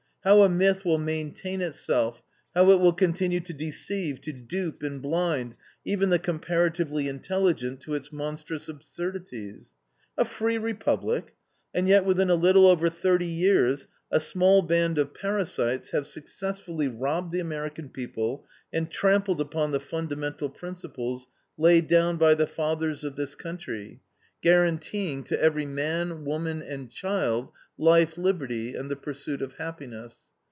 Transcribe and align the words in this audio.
How 0.23 0.43
a 0.43 0.49
myth 0.49 0.85
will 0.85 0.99
maintain 0.99 1.61
itself, 1.61 2.21
how 2.53 2.69
it 2.69 2.79
will 2.79 2.93
continue 2.93 3.39
to 3.39 3.53
deceive, 3.53 4.21
to 4.21 4.31
dupe, 4.31 4.83
and 4.83 5.01
blind 5.01 5.55
even 5.83 6.11
the 6.11 6.19
comparatively 6.19 7.07
intelligent 7.07 7.81
to 7.81 7.95
its 7.95 8.11
monstrous 8.11 8.69
absurdities. 8.69 9.73
A 10.19 10.23
free 10.23 10.59
Republic! 10.59 11.33
And 11.73 11.87
yet 11.87 12.05
within 12.05 12.29
a 12.29 12.35
little 12.35 12.67
over 12.67 12.87
thirty 12.87 13.25
years 13.25 13.87
a 14.11 14.19
small 14.19 14.61
band 14.61 14.99
of 14.99 15.15
parasites 15.15 15.89
have 15.89 16.05
successfully 16.05 16.87
robbed 16.87 17.31
the 17.31 17.39
American 17.39 17.89
people, 17.89 18.45
and 18.71 18.91
trampled 18.91 19.41
upon 19.41 19.71
the 19.71 19.79
fundamental 19.79 20.49
principles, 20.51 21.25
laid 21.57 21.87
down 21.87 22.17
by 22.17 22.35
the 22.35 22.45
fathers 22.45 23.03
of 23.03 23.15
this 23.15 23.33
country, 23.33 24.01
guaranteeing 24.43 25.23
to 25.23 25.39
every 25.39 25.67
man, 25.67 26.25
woman, 26.25 26.63
and 26.63 26.89
child 26.89 27.47
"life, 27.77 28.17
liberty, 28.17 28.73
and 28.73 28.89
the 28.89 28.95
pursuit 28.95 29.39
of 29.39 29.53
happiness." 29.53 30.17